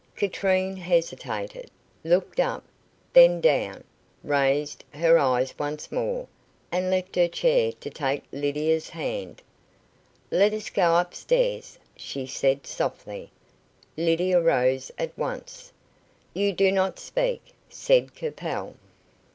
[0.15, 1.69] Katrine hesitated,
[2.03, 2.63] looked up,
[3.13, 3.83] then down,
[4.23, 6.27] raised, her eyes once more,
[6.71, 9.43] and left her chair to take Lydia's hand.
[10.31, 13.29] "Let us go up stairs," she said softly.
[13.95, 15.71] Lydia rose at once.
[16.33, 18.77] "You do not speak," said Capel.